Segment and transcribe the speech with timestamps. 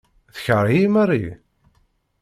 [0.35, 1.33] Tekṛeh-iyi Marie?